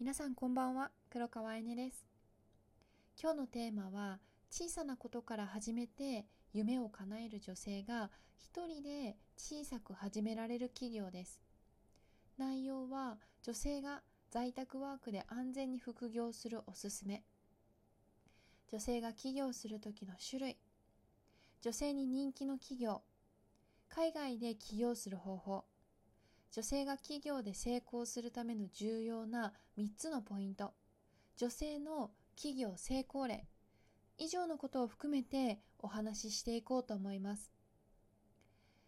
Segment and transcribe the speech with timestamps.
[0.00, 0.90] 皆さんこんばんは。
[1.10, 2.06] 黒川えねです。
[3.22, 4.18] 今日のテーマは
[4.50, 6.24] 小さなことから始めて
[6.54, 8.08] 夢を叶える女性が
[8.38, 11.42] 一人で小さく始められる企業です。
[12.38, 14.00] 内容は女性が
[14.30, 17.22] 在宅ワークで安全に副業するおすすめ。
[18.72, 20.56] 女性が起業する時の種類。
[21.60, 23.02] 女性に人気の企業。
[23.90, 25.64] 海外で起業する方法。
[26.52, 30.72] 女性が企業で成功するための重要な3つのポイント。
[31.36, 33.46] 女性の企業成功例。
[34.18, 37.52] 以上のことを含めてお話ししていこうと思います。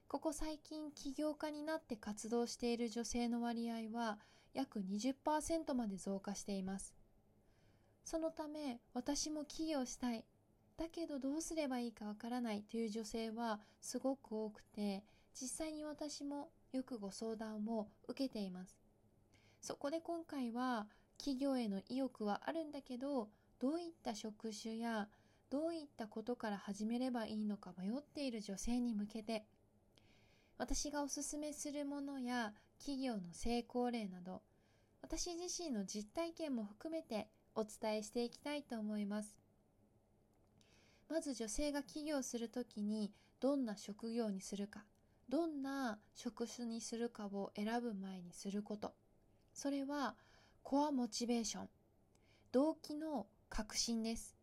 [0.09, 4.19] ここ最近起業家になって活動している女性の割合は
[4.53, 6.95] 約20%まで増加しています。
[8.05, 10.25] そのため私も起業したい。
[10.77, 18.77] だけどどうすればいいかわからないという女性はすごく多くて実際に私もよくご相談を受けています。
[19.61, 20.87] そこで今回は
[21.19, 23.29] 企業への意欲はあるんだけど
[23.61, 25.09] どういった職種や
[25.51, 29.45] どういったことから始めればいいのか迷っている女性に向けて
[30.59, 34.42] 私がおすすめするものや企業の成功例など
[35.01, 39.36] 私自身の実体験も含めてお伝えしていきたいと思います。
[41.09, 44.84] まず女性が起業するときにどんな職業にするか。
[45.33, 48.92] どんな職種にするかを選ぶ前にすること。
[49.55, 50.14] それは
[50.62, 51.69] コアモチベーション。
[52.52, 54.36] 動機の革新です。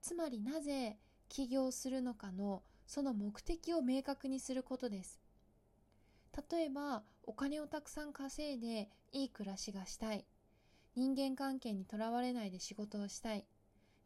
[0.00, 0.96] つまりなぜ
[1.28, 5.20] 起業するのかのその目的を明確にすることです。
[6.52, 10.24] 例えばお金をたくさん稼いでいい暮らしがしたい。
[10.94, 13.44] 人間関係にとらわれないで仕事をしたい。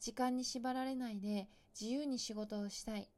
[0.01, 1.47] 時間に縛られないで
[1.79, 3.11] 自由に仕事をしたい。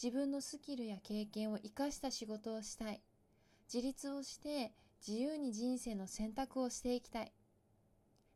[0.00, 3.02] 自分のスキルや経験を生かした仕事をしたい。
[3.72, 4.72] 自立をして
[5.06, 7.32] 自由に人生の選択をしていきたい。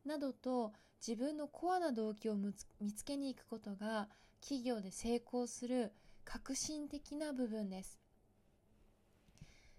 [0.04, 0.72] などと
[1.06, 2.54] 自分のコアな動機を見
[2.92, 4.08] つけに行くことが
[4.40, 5.92] 企業で成功する
[6.24, 8.00] 革新的な部分です。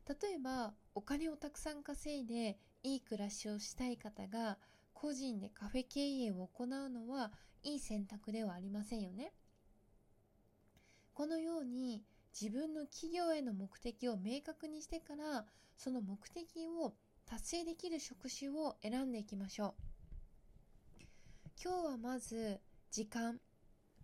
[0.07, 4.57] 例えばお金をたくさん稼いでいい暮らしをしたい方が
[4.93, 7.31] 個人でカフェ経営を行うのは
[7.63, 9.33] いい選択ではありませんよね。
[11.17, 12.03] このように
[12.39, 15.45] 自分の企業への目的を明確にしてから
[15.75, 16.93] その目的を
[17.25, 19.73] 達成できる職種を選んでいきましょ
[20.99, 21.01] う。
[21.59, 22.59] 今日はまず
[22.91, 23.39] 時間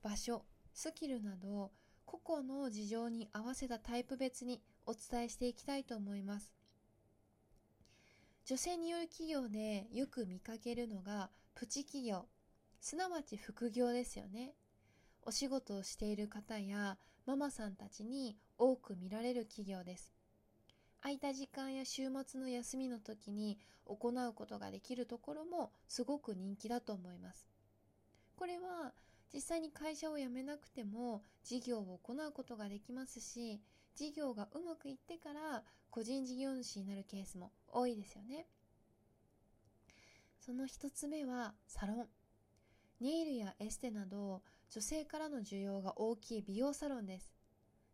[0.01, 1.69] 場所スキルなど
[2.03, 6.51] 個々の事情に合わせたタイプ別にお伝えしていきたいと思います。
[8.45, 12.25] 女性による企業でよく見かけるのがプチ企業。
[12.81, 14.55] すなわち副業ですよね。
[15.25, 20.13] お仕事をしている方やママさんたちに多く見られる企業です。
[21.01, 27.49] 空いた時間や週末の休みの時に行うことができるところもすごく人気だと思います。
[28.35, 28.93] これは
[29.33, 33.59] 実際に会社を辞めなくても事業を行うことができますし
[33.95, 38.45] 事業がうまくいってから個人事業主になるケースも多いですよね。
[40.39, 42.22] その一つ目はサロン。
[43.03, 47.35] ネイルやエステなど女性からの需要が大きい美容サロンです。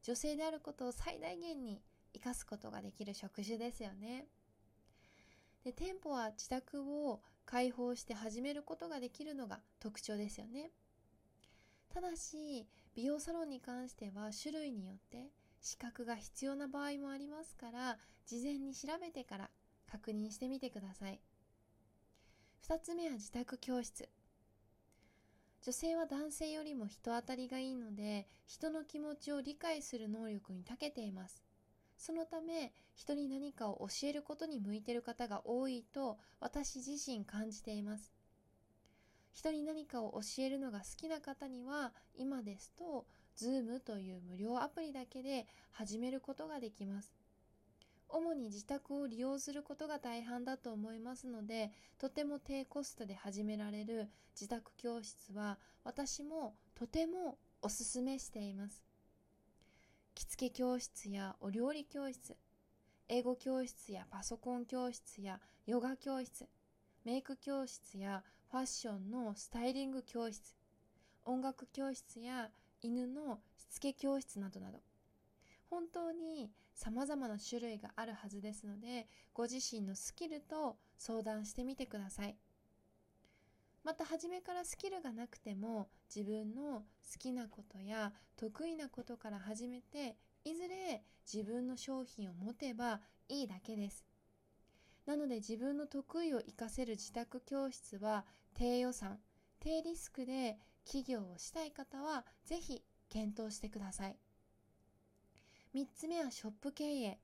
[0.04, 1.82] 女性であることを最大限に
[2.14, 4.28] 生かすことができる職種ですよね。
[5.64, 10.70] で店舗は自宅を開放して始めることができるのが特徴ですよね。
[11.92, 17.98] ただし美容サロンに関しては種類によって資格が必要な場合もありますから
[18.28, 19.50] 事前に調べてから
[19.92, 21.20] 確認してみてください
[22.68, 24.08] 2つ目は自宅教室
[25.62, 31.44] 女性は男性よりも人当たりがいいので人の気持ちを理解する能力に長けています。
[31.98, 38.14] そのため人に何かを教えることに向いている方が多いと私自身感じています。
[39.34, 43.06] 人に何かを教えるのが好きな方には今ですと
[43.38, 47.19] Zoom という無料アプリだけで始めることができます。
[48.10, 58.84] 主に自宅を利用することが大半だと思いますのでとても低コストで始められる自宅教室は私もとてもおすすめしています。
[60.16, 62.36] 着付け教室やお料理教室
[63.08, 66.48] 英語教室やパソコン教室やヨガ教室
[67.06, 70.56] メイク教室やファッションのスタイリング教室
[71.26, 72.50] 音楽教室や
[72.82, 74.80] 犬のしつけ教室などなど。
[75.70, 82.36] 本当に様々な種類があるはずですのでご自身のスキルと相談してみてください
[83.84, 86.84] また初めからスキルがなくても自分の好
[87.18, 94.06] きなことや得意なことから始めていずれ自分の商品を持てばいいだけです
[95.10, 99.18] なので自分の得意を活かせる自宅教室は低予算、
[99.60, 104.16] 低リスクで起業をしたい方はぜひ検討してください。
[105.76, 107.20] 3つ目はショップ経営。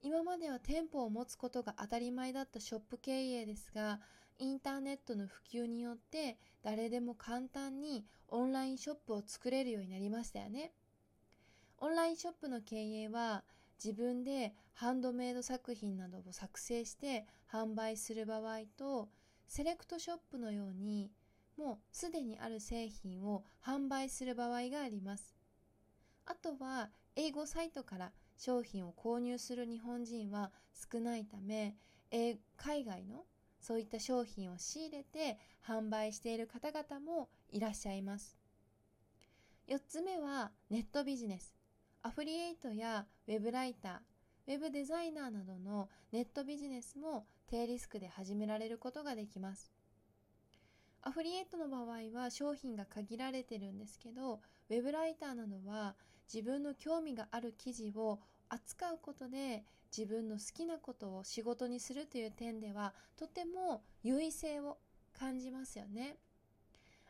[0.00, 3.98] 今までは店舗を持つことが当たり前だったショップ経営ですが、
[4.38, 10.72] インターネットの普及によって誰でも簡単にオンラインショップを作れるようになりましたよね。
[11.78, 13.42] オンラインショップの経営は
[13.82, 19.08] 自分でハンドメイド作品などを作成して販売する場合と
[19.48, 21.10] セレクトショップのように
[21.58, 25.34] もうすでにある製品を販売する場合があります。
[26.24, 30.50] あとは英語サイトから商品を購入する日本人は
[30.92, 31.76] 少ないため
[32.56, 33.24] 海外の
[33.60, 38.36] そういった商品を仕入れて販売している方々もいらっしゃいます。
[39.68, 41.54] 4つ目はネットビジネス。
[42.02, 49.72] アフリエイトやウェブライター、ウェブデザイナーなどのネットビジネスも低リスクで始められることができます。
[51.02, 55.94] アフリエイトの場合は商品が限られてるんですけど、ウェブライターなどは
[56.32, 59.64] 自分の興味がある記事を扱うことで
[59.96, 64.78] 自分の好きなことを仕事にするという点ではとても優位性を
[65.18, 66.16] 感じますよね。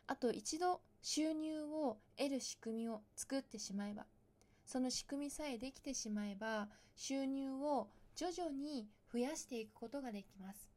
[0.07, 4.05] あと一度収入を得る仕組みを作ってしまえば
[4.65, 10.69] その仕組みさえできてしまえば収入を徐々に増やしていくことができます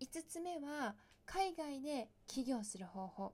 [0.00, 0.94] 5つ目は
[1.24, 3.32] 海外で起業する方法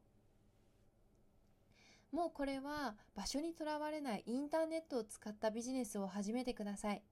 [2.13, 7.03] もうこれは場所にとらわれないインターネットを使ったビジネスを始めてください。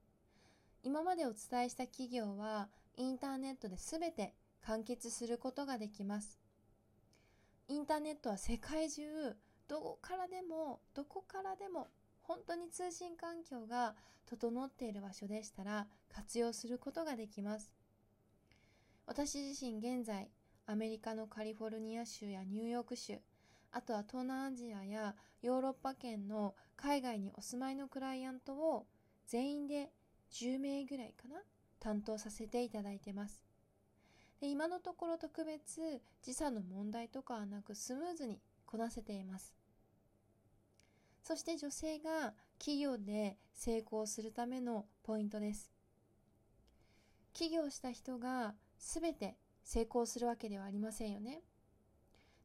[0.83, 6.39] 今までお伝えした企業はインターネットで全て完結することができます。
[7.69, 9.03] インターネットは世界中
[9.69, 11.89] どこからでもどこからでも
[12.23, 13.95] 本当に通信環境が
[14.27, 17.73] 整っている場所でしたら活用することができます。
[19.07, 20.29] 私自身現在
[20.67, 23.19] アメリカのカリフォルニア州やニューヨーク州
[23.73, 28.87] あとは東南アジアやヨーロッパ圏の海外にお住まいのクライアントを
[29.27, 29.91] 全員で
[30.33, 31.41] 10名ぐらいかな
[31.79, 33.45] 担当させていただいてます
[34.41, 39.61] で今のところ特別時差の問題とかはなくスムーズにこなせています
[41.23, 45.71] そして女性が企業で成功するためのポイントです。
[47.33, 51.43] 起業した人が全て成功するわけではありませんよね。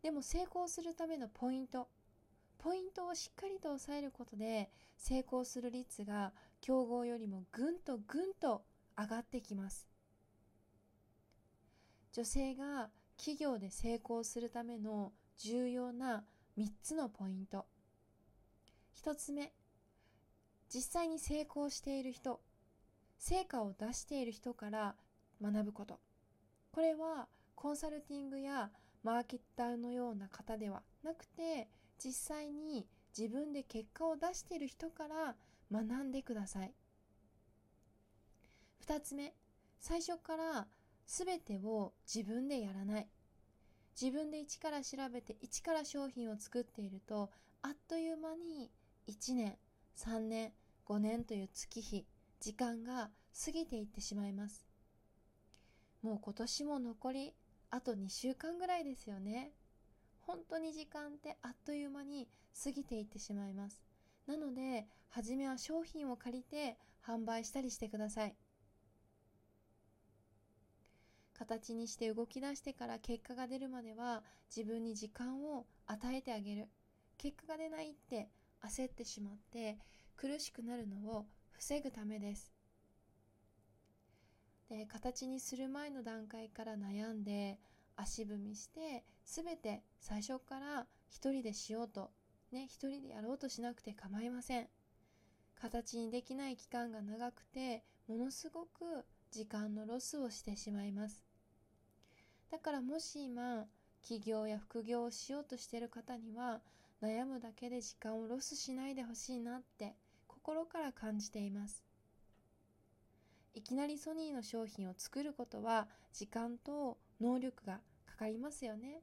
[0.06, 1.88] でも成功するためのポイント、
[2.60, 6.32] ポイントをしっかりと押さえることで成功する率が
[6.62, 8.62] 競合よりもぐんとぐんと
[8.96, 9.88] 上がってきます。
[12.14, 16.24] 女性が企業で成功するための重要な
[16.56, 17.66] 3つのポイント。
[19.04, 19.54] 1つ目
[20.70, 22.42] 実際に成功している人
[23.18, 24.96] 成果を出している人から
[25.42, 26.00] 学ぶこと
[26.72, 28.70] これはコンサルティングや
[29.06, 31.68] マーケッターのような方ではなくて
[32.04, 35.36] 実際に自分で結果を出している人から
[35.72, 36.74] 学んでください。
[38.88, 39.36] 2つ目。
[39.80, 40.68] 最初から
[41.06, 43.08] 全てを自分でやらない。
[44.02, 47.30] 自分で一から調べて一から商品を作っていると
[47.62, 48.72] あっという間に
[49.08, 49.56] 1年、
[49.98, 50.52] 3年、
[50.88, 52.08] 5年という月日、
[52.40, 53.12] 時間が
[53.46, 54.66] 過ぎていってしまいます。
[56.02, 57.34] もう今年も残り
[57.76, 59.52] あと2週間ぐらいですよね。
[60.22, 62.30] 本当に時間ってあっという間に
[62.64, 63.84] 過ぎていってしまいます。
[64.28, 68.36] なので、初めは商品を借りて販売したりしてください。
[71.34, 74.24] 形にして動き出してから結果が出るまでは
[74.56, 76.70] 自分に時間を与えてあげる。
[77.18, 78.30] 結果が出ないって
[78.64, 79.78] 焦ってしまって
[80.16, 82.55] 苦しくなるのを防ぐためです。
[84.70, 87.60] で形にする前の段階から悩んで
[87.96, 92.12] 足踏みして全て最初から一人でしようと
[92.52, 94.68] ね一人でやろうとしなくて構いません。
[95.56, 101.24] 形にできない期間が長くてものすごく時間のロスをしてしまいます。
[102.52, 103.66] だからもし今
[104.02, 106.62] 起業や副業をしようとしている方には
[107.02, 109.96] 悩むだけで時間をロスしないでほしいなって
[110.28, 111.84] 心から感じています。
[113.56, 119.02] いきなりソニーの商品を作ることは時間と能力がかかりますよね。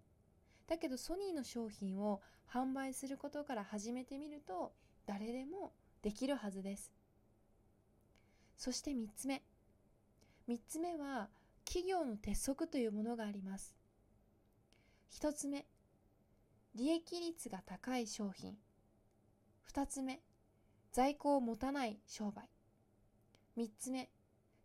[0.68, 2.21] だけどソニーの商品を
[2.52, 4.73] 販売することから始めてみると
[5.06, 6.92] 誰でもできるはずです。
[8.59, 9.42] そして3つ目。
[10.49, 11.30] 3つ目は
[11.64, 13.75] 企業の鉄則というものがあります。
[15.12, 15.64] 1つ目。
[16.75, 18.54] 利益率が高い商品。
[19.73, 20.21] 2つ目。
[20.90, 22.49] 在庫を持たない商売。
[23.56, 24.11] 3つ目。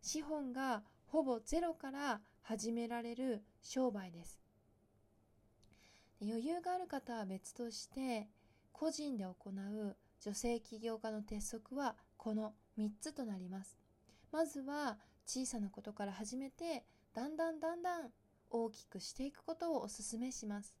[0.00, 4.40] 資本がほぼゼロから始められる商売です。
[6.20, 8.28] 余裕がある方は別として
[8.72, 13.78] 個人で行う女性起業家の鉄則はこの3つとなります。
[14.32, 18.10] まずは小さなことから始めてだんだんだんだん
[18.50, 20.74] 大きくしていくことをお勧めします。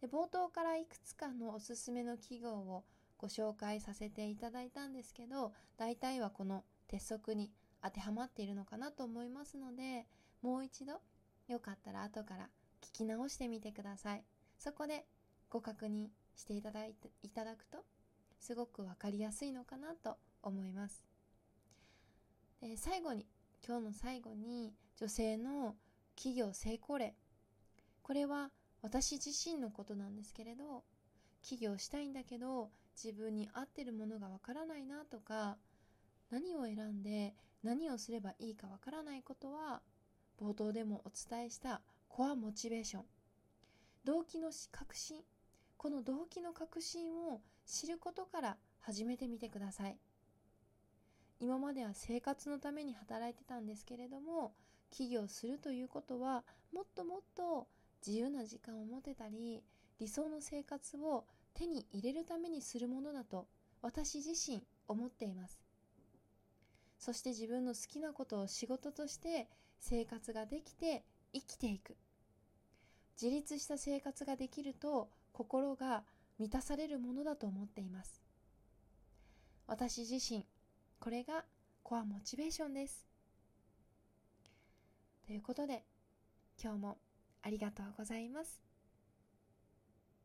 [0.00, 2.84] で冒頭からいくつかのおすすめの企業を
[3.16, 7.50] ご紹介させていただいたんですけど大体はこの鉄則に
[7.84, 10.06] 当てはまっているのかなと思いますので
[10.40, 10.94] もう一度
[11.48, 12.48] よかったら後から
[12.80, 14.24] 聞き直してみてください。
[14.58, 15.04] そこで
[15.50, 17.84] ご確認していただいていただくと
[18.40, 21.04] すごく分かりやすいのかなと思います。
[22.62, 23.26] で最後に
[23.66, 25.76] 今日の最後に女性の
[26.16, 27.14] 企業成功例。
[28.02, 28.50] これは
[28.80, 30.84] 私自身のことなんですけれど
[31.42, 32.70] 起業したいんだけど
[33.02, 35.56] 自分に合ってるものがわからないなとか
[36.30, 39.80] 何を選んで何をすればいいかわからないことは
[40.38, 43.04] 冒頭でもお伝えしたコアモチベーション。
[44.04, 45.22] 動機の確信
[45.78, 49.96] この動機の確信を知ることから始めてみてください。
[51.40, 54.52] 今までは生活のために働いてたんですけれども
[54.90, 57.66] 起業するということはもっともっと
[58.06, 59.62] 自由な時間を持てたり
[59.98, 63.46] 理想の生活を手に入れるためにするものだと
[63.80, 65.63] 私自身思っています。
[67.04, 69.46] そして自分の好きなことを仕事として
[69.78, 71.98] 生活ができて生きていく。
[73.20, 76.02] 自立した生活ができると心が
[76.38, 78.22] 満たされるものだと思っています。
[79.66, 80.46] 私自身
[80.98, 81.44] これが
[81.82, 83.06] コアモチベーションです。
[85.26, 85.84] ということで
[86.58, 86.96] 今日も
[87.42, 88.73] ありがとうございます。